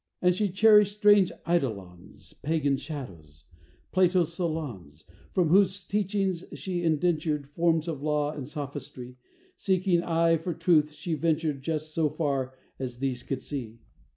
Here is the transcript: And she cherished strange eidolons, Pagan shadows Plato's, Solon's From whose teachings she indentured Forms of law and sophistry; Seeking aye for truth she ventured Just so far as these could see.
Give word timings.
And 0.19 0.33
she 0.33 0.49
cherished 0.49 0.97
strange 0.97 1.31
eidolons, 1.47 2.33
Pagan 2.41 2.75
shadows 2.77 3.45
Plato's, 3.91 4.33
Solon's 4.33 5.03
From 5.31 5.49
whose 5.49 5.83
teachings 5.83 6.43
she 6.55 6.81
indentured 6.81 7.51
Forms 7.51 7.87
of 7.87 8.01
law 8.01 8.31
and 8.31 8.47
sophistry; 8.47 9.17
Seeking 9.57 10.01
aye 10.01 10.37
for 10.37 10.55
truth 10.55 10.91
she 10.93 11.13
ventured 11.13 11.61
Just 11.61 11.93
so 11.93 12.09
far 12.09 12.55
as 12.79 12.97
these 12.97 13.21
could 13.21 13.43
see. 13.43 13.77